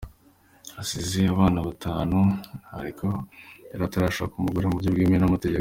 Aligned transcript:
Yasize 0.75 1.19
abana 1.33 1.59
batanu 1.67 2.19
ariko 2.79 3.05
yari 3.69 3.83
atarashaka 3.87 4.33
umugore 4.37 4.65
mu 4.67 4.75
buryo 4.77 4.91
bwemewe 4.93 5.19
n’aamtegeko. 5.21 5.49